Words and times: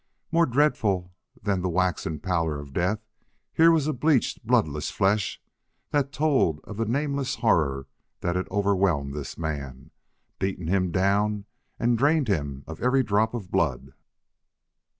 More 0.31 0.47
dreadful 0.47 1.13
than 1.39 1.61
the 1.61 1.69
waxen 1.69 2.19
pallor 2.19 2.59
of 2.59 2.73
death, 2.73 3.05
here 3.53 3.69
was 3.69 3.85
a 3.85 3.93
bleached, 3.93 4.43
bloodless 4.43 4.89
flesh 4.89 5.39
that 5.91 6.11
told 6.11 6.59
of 6.63 6.77
the 6.77 6.85
nameless 6.87 7.35
horror 7.35 7.85
that 8.21 8.35
had 8.35 8.49
overwhelmed 8.49 9.13
this 9.13 9.37
man, 9.37 9.91
beaten 10.39 10.65
him 10.65 10.89
down 10.89 11.45
and 11.77 11.99
drained 11.99 12.29
him 12.29 12.63
of 12.65 12.81
every 12.81 13.03
drop 13.03 13.35
of 13.35 13.51
blood. 13.51 13.93